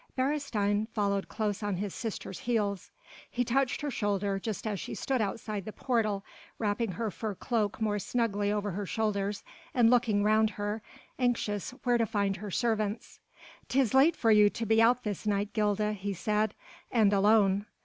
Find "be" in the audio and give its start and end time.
14.65-14.81